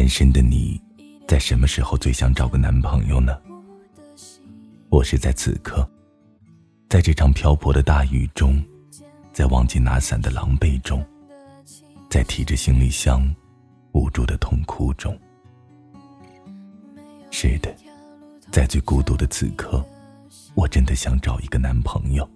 [0.00, 0.80] 单身的你，
[1.28, 3.38] 在什么时候最想找个男朋友呢？
[4.88, 5.86] 我是在此刻，
[6.88, 8.64] 在这场瓢泼的大雨中，
[9.30, 11.04] 在忘记拿伞的狼狈中，
[12.08, 13.30] 在提着行李箱
[13.92, 15.14] 无助的痛哭中。
[17.30, 17.70] 是的，
[18.50, 19.84] 在最孤独的此刻，
[20.54, 22.26] 我真的想找一个男朋友。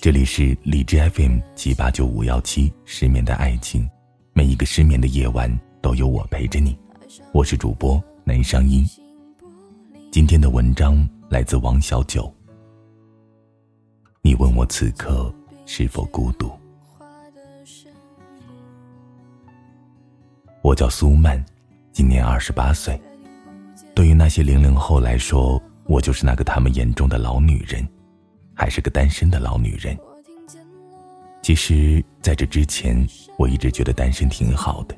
[0.00, 3.90] 这里是理智 FM 七八九五幺七失眠的爱情，
[4.32, 5.50] 每一个失眠的夜晚
[5.82, 6.78] 都有我陪着你。
[7.32, 8.86] 我是主播南商音。
[10.12, 10.96] 今天的文章
[11.28, 12.32] 来自王小九。
[14.22, 15.34] 你问我此刻
[15.66, 16.48] 是否孤独？
[20.62, 21.44] 我叫苏曼，
[21.90, 23.00] 今年二十八岁。
[23.96, 27.84] 对于那些零零后来说，我就是那个他们眼中的老女人，
[28.58, 29.96] 还是个单身的老女人。
[31.42, 33.06] 其实，在这之前，
[33.36, 34.96] 我一直觉得单身挺好的。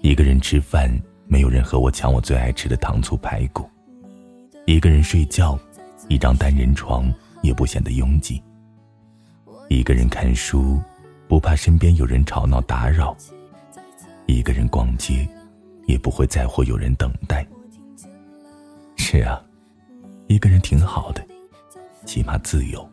[0.00, 0.88] 一个人吃饭，
[1.26, 3.64] 没有人和我抢我最爱吃的糖醋排骨；
[4.64, 5.58] 一个人睡觉，
[6.08, 7.12] 一张单人床
[7.42, 8.40] 也不显得拥挤；
[9.68, 10.80] 一个人看书，
[11.26, 13.16] 不怕身边有人吵闹打扰。
[14.26, 15.28] 一个人逛街，
[15.88, 17.44] 也不会在乎有人等待。
[18.96, 19.42] 是啊，
[20.28, 21.26] 一个人挺好的，
[22.04, 22.88] 起码自由。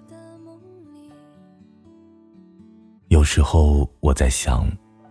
[3.09, 4.69] 有时候我在想，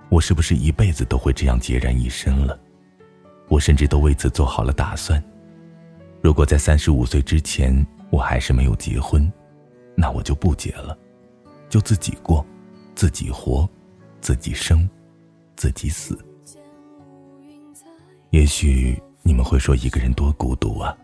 [0.08, 2.58] 我是不是一辈子都会这样孑然一身了？
[3.48, 5.22] 我甚至都为此做好了打算。
[6.22, 9.30] 如果在三十五岁之前我还是没有结婚，
[9.94, 10.96] 那我就不结了，
[11.68, 12.44] 就自己过，
[12.94, 13.68] 自己活，
[14.20, 14.88] 自己生。
[15.56, 16.18] 自己死。
[18.30, 20.96] 也许你们会说一个人多孤独啊。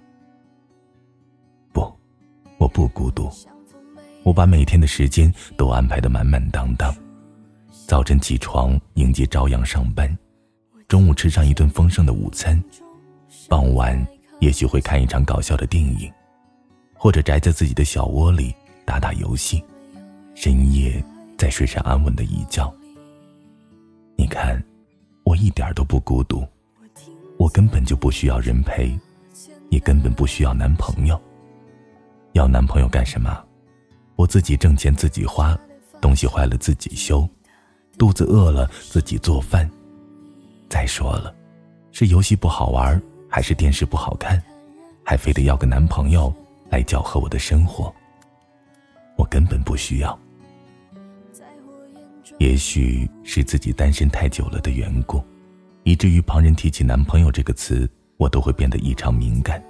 [2.59, 3.31] 我不孤独。
[4.23, 6.95] 我把每天的时间都安排的满满当当。
[7.87, 10.19] 早晨起床迎接朝阳上班，
[10.89, 12.61] 中午吃上一顿丰盛的午餐，
[13.49, 14.05] 傍晚
[14.41, 16.13] 也许会看一场搞笑的电影，
[16.97, 18.53] 或者宅在自己的小窝里
[18.85, 19.63] 打打游戏，
[20.35, 21.03] 深夜
[21.39, 22.69] 再睡上安稳的一觉。
[24.17, 24.61] 你看，
[25.23, 26.45] 我一点都不孤独，
[27.39, 28.99] 我根本就不需要人陪，
[29.71, 31.21] 也根本不需要男朋友。
[32.37, 33.43] 要男朋友干什么？
[34.15, 35.59] 我自己挣钱自己花，
[36.03, 37.27] 东西坏了自己修，
[37.97, 39.69] 肚子饿了自己做饭。
[40.69, 41.35] 再说了，
[41.93, 44.41] 是游戏不好玩，还是电视不好看，
[45.03, 46.33] 还非得要个男朋友
[46.69, 47.93] 来搅和我的生活？
[49.17, 50.19] 我根本不需要。
[52.39, 55.25] 也许是自己单身太久了的缘故，
[55.85, 59.63] 以至于旁人提起男朋友这个词，我都会变得异常敏感，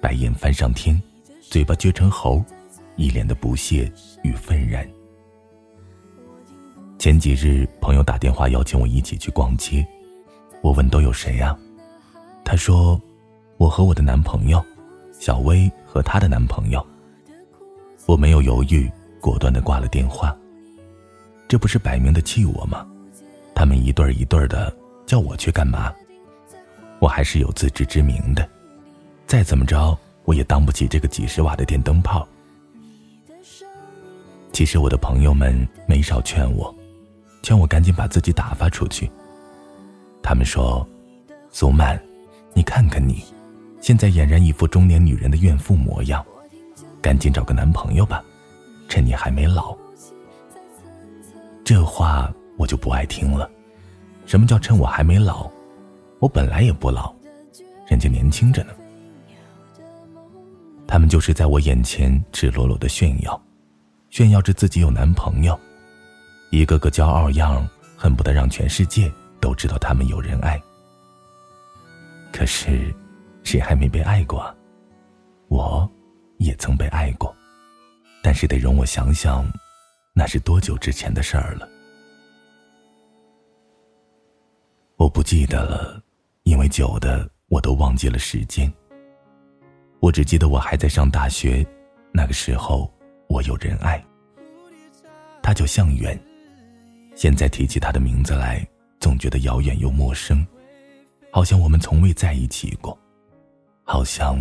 [0.00, 1.00] 白眼翻上天，
[1.50, 2.44] 嘴巴撅成猴，
[2.96, 3.90] 一脸的不屑
[4.22, 4.86] 与愤然。
[6.98, 9.86] 前几日，朋友打电话邀请我一起去逛街，
[10.60, 11.56] 我问都有谁呀？
[12.44, 13.00] 他说，
[13.56, 14.62] 我和我的男朋友，
[15.18, 16.86] 小薇和她的男朋友。
[18.04, 20.36] 我没有犹豫，果断的挂了电话。
[21.46, 22.86] 这不是摆明的气我吗？
[23.54, 24.70] 他们一对一对的，
[25.06, 25.94] 叫我去干嘛？
[26.98, 28.46] 我还是有自知之明的，
[29.26, 32.28] 再怎么着我也当不起这个几十瓦的电灯泡。
[34.52, 36.74] 其实我的朋友们没少劝我，
[37.42, 39.10] 劝我赶紧把自己打发出去。
[40.22, 40.86] 他们说
[41.50, 41.98] ：“苏曼，
[42.52, 43.24] 你看看你，
[43.80, 46.22] 现在俨然一副中年女人的怨妇模样，
[47.00, 48.22] 赶紧找个男朋友吧，
[48.86, 49.74] 趁你还没老。”
[51.64, 53.50] 这话我就不爱听了。
[54.26, 55.50] 什么叫趁我还没老？
[56.18, 57.14] 我本来也不老，
[57.86, 58.74] 人家年轻着呢。
[60.88, 63.40] 他们就是在我眼前赤裸裸的炫耀，
[64.08, 65.56] 炫耀着自己有男朋友，
[66.50, 70.58] 一个个骄傲样，恨不得让全世界都知道他们有人爱。
[72.32, 72.94] 可是，
[73.44, 74.42] 谁还没被爱过？
[75.48, 75.86] 我，
[76.38, 77.36] 也曾被爱过，
[78.22, 79.46] 但是得容我想想。
[80.14, 81.68] 那是多久之前的事儿了？
[84.96, 86.02] 我不记得了，
[86.44, 88.72] 因为久的我都忘记了时间。
[90.00, 91.66] 我只记得我还在上大学，
[92.12, 92.92] 那个时候
[93.28, 94.02] 我有人爱，
[95.42, 96.18] 他叫向远。
[97.14, 98.64] 现在提起他的名字来，
[99.00, 100.46] 总觉得遥远又陌生，
[101.32, 102.96] 好像我们从未在一起过，
[103.82, 104.40] 好像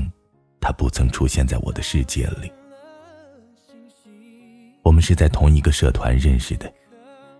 [0.61, 2.51] 他不曾出现在我的世界里。
[4.83, 6.71] 我们是在同一个社团认识的，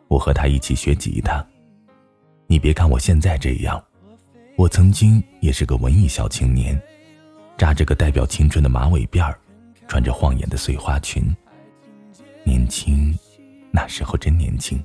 [0.08, 1.46] 我和他一起学吉他。
[2.48, 3.82] 你别看我现在这样，
[4.58, 6.82] 我曾经也是个文艺小青年，
[7.58, 9.38] 扎着个代表青春的马尾辫儿，
[9.88, 11.36] 穿着晃眼的碎花裙。
[12.44, 13.18] 年轻，
[13.72, 14.82] 那时候真年轻。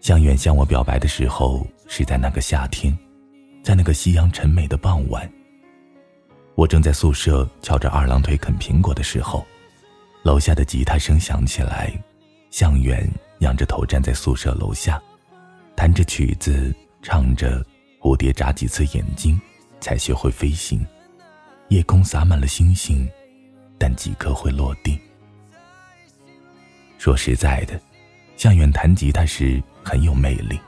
[0.00, 2.96] 向远向我表白的时候是在那个夏天，
[3.62, 5.30] 在那个夕阳沉美的傍晚。
[6.54, 9.44] 我正在宿舍翘着二郎腿啃苹果的时候，
[10.22, 11.92] 楼下的吉他声响起来，
[12.50, 13.08] 向远
[13.40, 15.02] 仰着头站在宿舍楼下，
[15.74, 16.72] 弹着曲子，
[17.02, 17.64] 唱着
[18.00, 19.40] “蝴蝶眨几次眼睛，
[19.82, 20.86] 才学会飞行”。
[21.68, 23.06] 夜空洒满了星星，
[23.78, 24.98] 但几颗会落地。
[26.98, 27.80] 说实在的，
[28.36, 30.60] 向远弹吉他时很有魅力，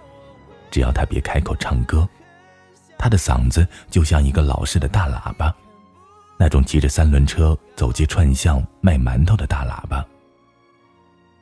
[0.71, 2.09] 只要他别开口唱歌，
[2.99, 5.55] 他的嗓子就像一个老式的大喇叭。
[6.39, 10.05] 那种骑着三轮车走街串巷卖馒头的大喇叭。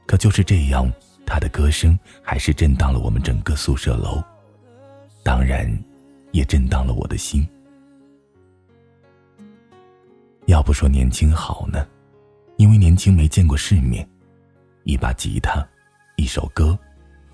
[0.06, 0.92] 可就是这样，
[1.24, 4.22] 他的歌声还是震荡了我们整个宿舍楼，
[5.22, 5.72] 当然，
[6.32, 7.48] 也震荡了我的心。
[10.52, 11.88] 要不说年轻好呢，
[12.58, 14.06] 因为年轻没见过世面，
[14.84, 15.66] 一把吉他，
[16.16, 16.78] 一首歌，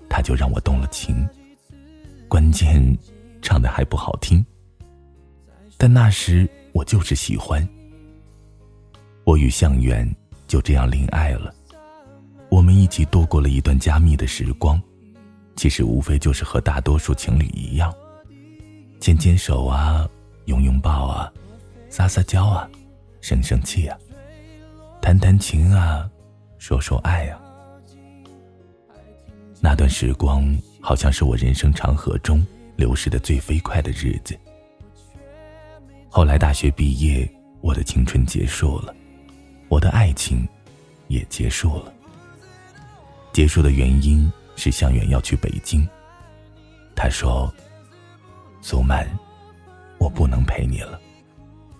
[0.09, 1.27] 他就让我动了情。
[2.29, 2.97] 关键，
[3.41, 4.43] 唱的还不好听。
[5.77, 6.49] 但那时。
[6.71, 7.67] 我就是喜欢。
[9.23, 10.07] 我与向远
[10.47, 11.53] 就这样恋爱了，
[12.49, 14.79] 我们一起度过了一段加密的时光，
[15.55, 17.91] 其实无非就是和大多数情侣一样，
[19.01, 20.07] 牵牵手啊，
[20.45, 21.33] 拥拥抱啊，
[21.89, 22.69] 撒撒娇啊，
[23.21, 23.97] 生生气啊，
[25.01, 26.09] 弹弹琴啊，
[26.57, 27.39] 说说爱啊。
[29.61, 30.43] 那段时光
[30.81, 32.45] 好像是我人生长河中
[32.77, 34.37] 流逝的最飞快的日子。
[36.09, 37.29] 后来大学毕业，
[37.61, 38.95] 我的青春结束了，
[39.67, 40.47] 我的爱情
[41.07, 41.93] 也结束了。
[43.33, 45.87] 结束的原因是向远要去北京。
[46.95, 47.53] 他说
[48.61, 49.07] ：“苏曼，
[49.99, 50.99] 我不能陪你了，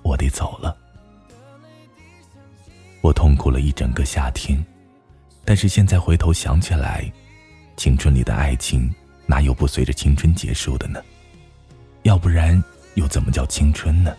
[0.04, 0.78] 我得走了。”
[3.02, 4.64] 我痛苦了一整个夏天，
[5.46, 7.12] 但是现在回头想起来，
[7.78, 8.94] 青春里的爱情
[9.26, 11.02] 哪有不随着青春结束的呢？
[12.04, 12.62] 要不然。
[12.96, 14.14] 又怎么叫青春呢？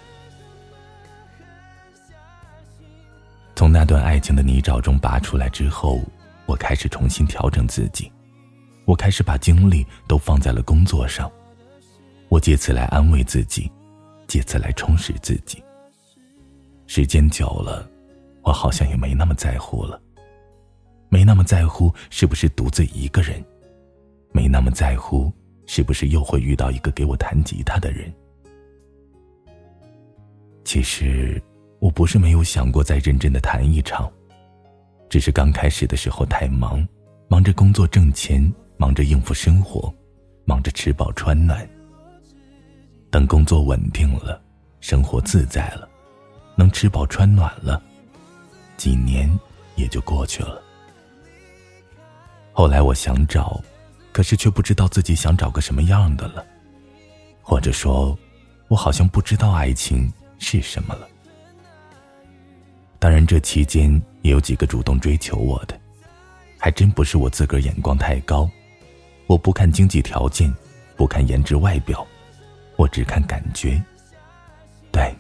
[3.55, 6.01] 从那段爱情的泥沼中拔出来之后，
[6.47, 8.11] 我开始重新调整自己，
[8.87, 11.31] 我开始把精力都放在了工作上，
[12.31, 13.71] 我借此来安慰自己，
[14.27, 15.63] 借此来充实自己。
[16.87, 17.90] 时间久了，
[18.51, 20.03] 我好像也没那么在乎了，
[21.09, 23.41] 没那么在乎是不是独自一个人，
[24.33, 25.33] 没那么在乎
[25.69, 28.13] 是不是又会遇到一个给我弹吉他的人。
[30.65, 31.41] 其实，
[31.79, 34.11] 我不是没有想过再认真的谈一场，
[35.09, 36.85] 只是刚开始的时候太忙，
[37.29, 39.95] 忙着工作挣钱，忙着应付生活，
[40.45, 41.65] 忙着吃饱穿暖。
[43.13, 44.43] 等工作稳定了，
[44.81, 45.89] 生活自在了，
[46.57, 47.81] 能吃饱穿暖了，
[48.81, 49.31] 几年
[49.77, 50.63] 也就过去了。
[52.51, 53.61] 后来我想找，
[54.11, 56.43] 可是却不知道自己想找个什么样的了，
[57.43, 58.19] 或者说，
[58.69, 60.11] 我好像不知道爱情。
[60.43, 61.07] 是什么了？
[62.99, 65.79] 当然，这期间也有几个主动追求我的，
[66.59, 68.49] 还真不是我自个儿眼光太高。
[69.27, 70.51] 我不看经济条件，
[70.97, 72.07] 不看颜值外表，
[72.77, 73.79] 我只看感觉。
[74.91, 75.15] 对，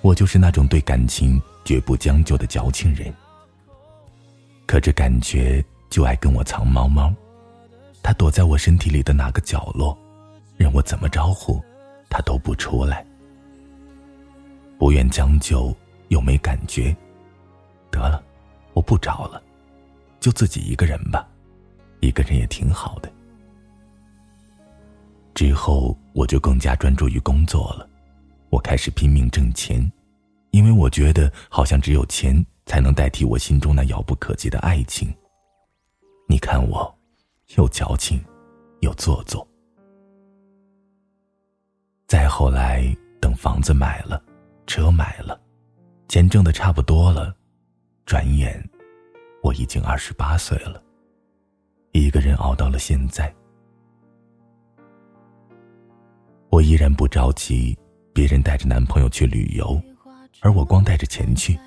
[0.00, 3.12] 我就是那种对感情绝不将就的矫情人。
[4.64, 7.12] 可这感觉就爱跟我藏猫猫，
[8.02, 9.94] 它躲在我身体里的哪个角落，
[10.56, 11.62] 任我怎么招呼，
[12.08, 13.04] 它都不出来。
[14.78, 15.76] 不愿将就，
[16.08, 16.96] 又没感觉。
[17.90, 18.24] 得了，
[18.72, 19.42] 我不找了，
[20.20, 21.28] 就自己一个人吧，
[22.00, 23.12] 一个人也挺好的。
[25.34, 27.86] 之后我就更加专注于工作了，
[28.48, 29.92] 我开始拼命挣钱，
[30.88, 35.14] 我觉得好像只有钱才能代替我心中那遥不可及的爱情。
[36.26, 36.98] 你看我，
[37.56, 38.18] 又矫情，
[38.80, 39.46] 又做作。
[42.06, 42.82] 再后来，
[43.20, 44.18] 等房子买了。
[44.66, 45.38] 车买了，
[46.08, 47.36] 钱挣的差不多了，
[48.06, 48.58] 转眼
[49.42, 50.82] 我已经二十八岁了，
[51.92, 53.30] 一个人熬到了现在。
[56.48, 57.78] 我依然不着急，
[58.14, 59.78] 别人带着男朋友去旅游，
[60.40, 61.58] 而我光带着钱去。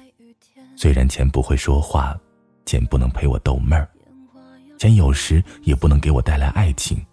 [0.75, 2.19] 虽然钱不会说话，
[2.65, 3.87] 钱不能陪我逗闷儿，
[4.77, 7.05] 钱有时也不能给我带来爱情，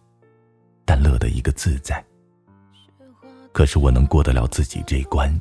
[0.84, 2.04] 但乐得一个自在。
[3.52, 5.40] 可是我能过得了自己这一关。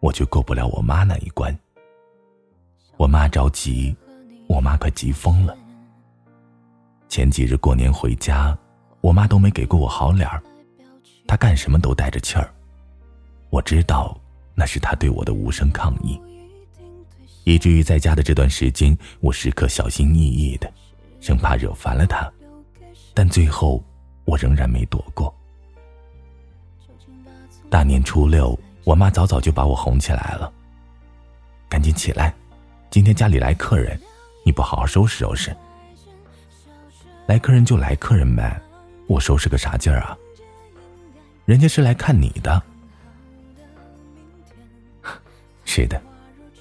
[0.00, 1.56] 我却过不了我妈那一关。
[2.96, 3.94] 我妈着急，
[4.48, 5.56] 我妈快急疯了。
[7.08, 8.58] 前几日过年回家，
[9.00, 10.42] 我妈都没给过我好脸儿，
[11.24, 12.52] 她干什么都带着气儿。
[13.48, 14.20] 我知道，
[14.54, 16.20] 那是他对我的无声抗议，
[17.44, 20.72] 以至于在家的这段时间，我时刻小心翼翼的，
[21.20, 22.30] 生怕惹烦了他。
[23.14, 23.82] 但最后，
[24.24, 25.34] 我仍然没躲过。
[27.70, 30.52] 大年初六，我妈早早就把我哄起来了。
[31.68, 32.34] 赶紧起来，
[32.90, 33.98] 今天家里来客人，
[34.44, 35.54] 你不好好收拾收拾。
[37.26, 38.60] 来客人就来客人呗，
[39.06, 40.16] 我收拾个啥劲儿啊？
[41.46, 42.62] 人家是来看你的。
[45.74, 45.98] 是的，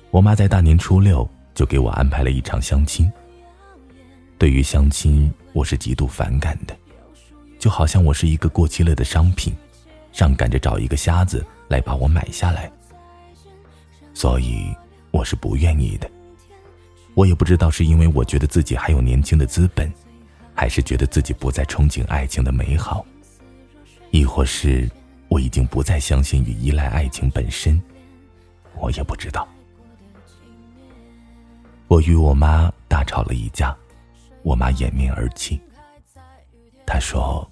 [0.10, 3.12] 我妈在大年初六就给我安排了一场相亲。
[4.38, 6.74] 对于相亲，我是极度反感的，
[7.60, 9.54] 就好像我是一个过期了的商品，
[10.14, 12.72] 上赶着找一个瞎子来把我买下来。
[14.14, 14.74] 所以
[15.12, 16.10] 我是不愿意的。
[17.14, 19.92] 我也不知道是因为我觉得自己还有年轻的资本，
[20.56, 23.06] 还是觉得自己不再憧憬爱情的美好，
[24.12, 24.90] 亦或是
[25.28, 27.78] 我已经不再相信与依赖爱情本身。
[28.76, 29.48] 我也不知道。
[31.88, 33.76] 我与我妈大吵了一架，
[34.44, 35.60] 我妈掩面而泣。
[36.86, 37.50] 她说：“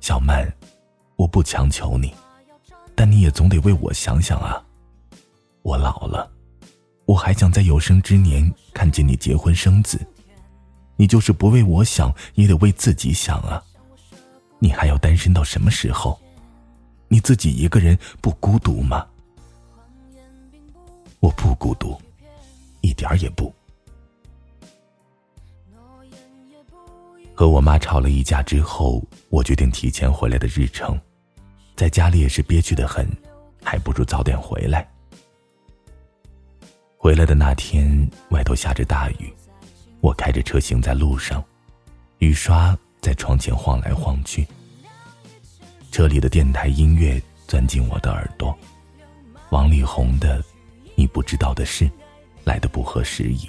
[0.00, 0.52] 小曼，
[1.16, 2.12] 我不强求你，
[2.94, 4.62] 但你也总得为我想想啊。
[5.62, 6.30] 我老了，
[7.04, 9.98] 我还想在有生之年看见你结婚生子。
[10.96, 13.62] 你就是不为我想，也得为自己想啊。
[14.58, 16.18] 你还要单身到什么时候？
[17.06, 19.06] 你自己一个人不孤独吗？”
[21.20, 22.00] 我不孤独，
[22.80, 23.52] 一点儿也不。
[27.34, 30.98] 和我妈吵了一架之后，我决定提前回来的日程，
[31.76, 33.06] 在家里也是憋屈的很，
[33.62, 34.88] 还不如早点回来。
[36.96, 39.32] 回来的那天，外头下着大雨，
[40.00, 41.42] 我开着车行在路上，
[42.18, 44.46] 雨刷在窗前晃来晃去，
[45.92, 48.56] 车里的电台音乐钻进我的耳朵，
[49.50, 50.44] 王力宏的。
[50.98, 51.88] 你不知道的事，
[52.42, 53.48] 来的不合时宜。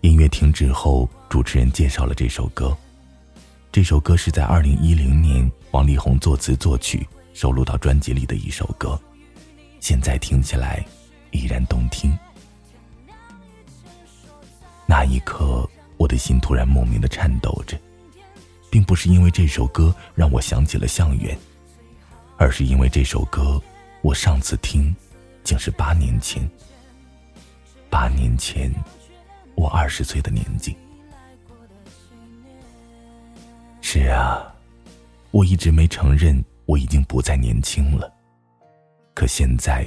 [0.00, 2.76] 音乐停止后，主持人介绍了这首歌。
[3.70, 9.00] 这首歌是在二零一零年王力宏作词作曲收录到专辑里的一首歌，
[9.78, 10.84] 现在听起来
[11.30, 12.18] 依然动听。
[14.86, 17.78] 那一刻，我的心突然莫名的颤抖着，
[18.68, 21.38] 并不是因为这首歌让我想起了向远，
[22.38, 23.62] 而是因为这首歌，
[24.00, 24.92] 我上次听。
[25.44, 26.48] 竟是八年前。
[27.90, 28.72] 八年前，
[29.54, 30.74] 我二十岁的年纪。
[33.80, 34.54] 是啊，
[35.30, 38.10] 我一直没承认我已经不再年轻了。
[39.12, 39.84] 可现在，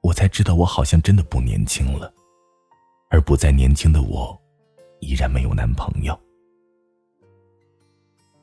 [0.00, 2.10] 我才知道我好像真的不年轻了。
[3.10, 4.40] 而不再年轻的我，
[5.00, 6.18] 依然没有男朋友。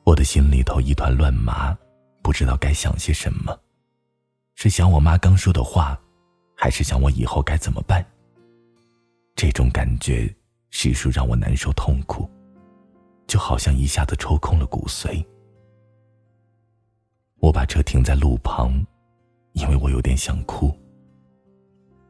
[0.04, 1.76] 我的心里头一团乱麻，
[2.22, 3.58] 不知道该想些什么。
[4.54, 6.00] 是想我妈刚说的话。
[6.62, 8.04] 还是想我以后该怎么办？
[9.34, 10.30] 这种感觉
[10.68, 12.28] 实属让我难受痛苦，
[13.26, 15.24] 就好像一下子抽空了骨髓。
[17.38, 18.74] 我把车停在路旁，
[19.52, 20.70] 因为我有点想哭。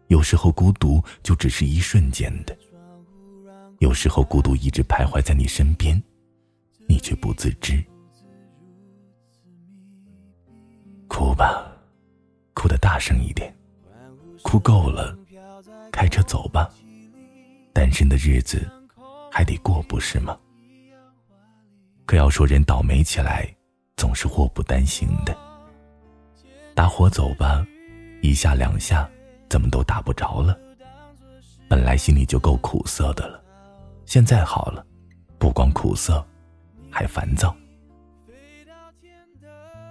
[0.08, 2.58] 有时候孤独就只是一瞬间的，
[3.78, 6.02] 有时候孤独一直徘徊在你身边，
[6.88, 7.80] 你却不自知。
[11.06, 11.70] 哭吧，
[12.52, 13.54] 哭得大声一点。
[14.42, 15.16] 哭够了，
[15.92, 16.70] 开车走吧。
[17.72, 18.68] 单身的日子
[19.30, 20.36] 还得过，不是吗？
[22.04, 23.48] 可要说人倒霉起来，
[23.96, 25.36] 总是祸不单行的。
[26.74, 27.64] 打火走吧，
[28.22, 29.08] 一下两下，
[29.48, 30.58] 怎么都打不着了。
[31.68, 33.40] 本来心里就够苦涩的了，
[34.06, 34.84] 现在好了，
[35.38, 36.24] 不光苦涩，
[36.90, 37.54] 还烦躁。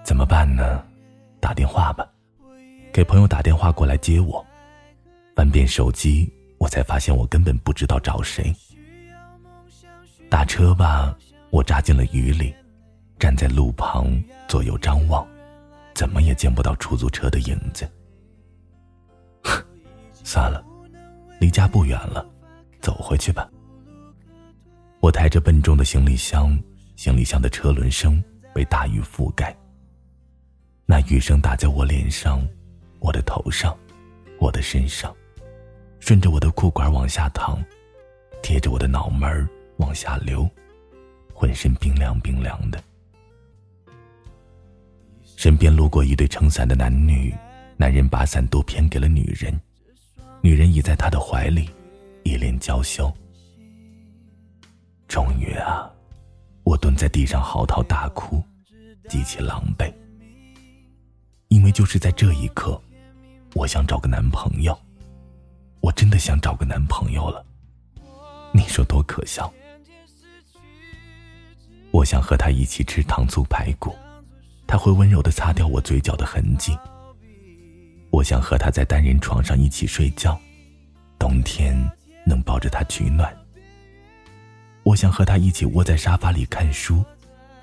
[0.04, 0.84] 怎么办呢？
[1.40, 2.06] 打电话吧。
[2.92, 4.46] 给朋友打电话过来接我，
[5.36, 8.54] 翻遍手机，我才发现我根本不知道找谁。
[10.30, 11.16] 打车吧，
[11.50, 12.54] 我扎进了雨里，
[13.20, 15.26] 站在路旁左右张望，
[15.94, 17.90] 怎么也见不到出租车的影子。
[20.24, 20.64] 算了，
[21.40, 22.26] 离家不远了，
[22.82, 23.50] 走回去吧。
[25.00, 26.60] 我抬着笨重的行李箱，
[26.96, 28.22] 行李箱的车轮声
[28.54, 29.56] 被大雨覆盖，
[30.86, 32.46] 那雨声打在我脸上。
[33.00, 33.78] 我的头上，
[34.40, 35.16] 我的身上，
[36.00, 37.58] 顺着我的裤管往下淌，
[38.44, 40.50] 贴着我的脑门往下流，
[41.34, 42.84] 浑身冰凉冰凉的。
[45.24, 47.34] 身边路过一对撑伞的男女，
[47.78, 49.58] 男人把伞都偏给了女人，
[50.42, 51.70] 女人倚在他的怀里，
[52.24, 53.10] 一脸娇羞。
[55.08, 55.90] 终于啊，
[56.64, 58.44] 我蹲在地上嚎啕大哭，
[59.08, 59.90] 极其狼狈。
[61.48, 62.82] 因为为就是在这一刻，
[63.56, 64.78] 我想找个男朋友，
[65.82, 67.46] 我真的想找个男朋友了。
[68.54, 69.52] 你说多可笑？
[71.92, 73.96] 我想和他一起吃糖醋排骨，
[74.68, 76.78] 他会温柔的擦掉我嘴角的痕迹。
[78.12, 80.40] 我想和他在单人床上一起睡觉，
[81.18, 81.76] 冬天
[82.26, 83.36] 能抱着他取暖。
[84.84, 87.04] 我想和他一起窝在沙发里看书，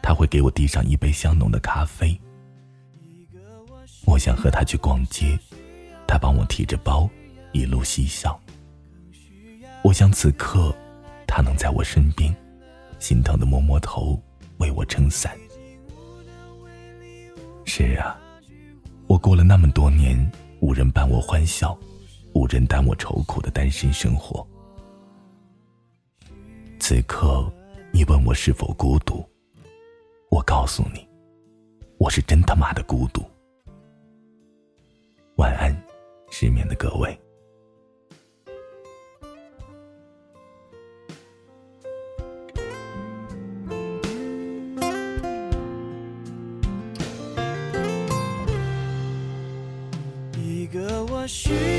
[0.02, 2.20] 他会给我递上一杯香浓的咖啡。
[4.04, 5.38] 我想和他去逛街，
[6.06, 7.08] 他帮我提着包，
[7.52, 8.38] 一路嬉笑。
[9.82, 10.74] 我想此刻，
[11.26, 12.34] 他能在我身边，
[12.98, 14.20] 心疼的摸摸头，
[14.58, 15.36] 为我撑伞。
[17.64, 18.18] 是啊，
[19.06, 20.16] 我过了那么多年
[20.60, 21.76] 无人伴我欢笑，
[22.32, 24.46] 无人担我愁苦的单身生活。
[26.78, 27.52] 此刻，
[27.92, 29.24] 你问我是否孤独，
[30.30, 31.06] 我告诉你，
[31.98, 33.22] 我是真他妈的孤独。
[35.36, 35.76] 晚安，
[36.38, 37.18] 失眠的各位。
[50.36, 51.75] 一个我需